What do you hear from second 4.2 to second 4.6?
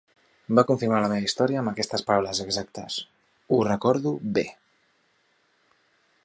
bé".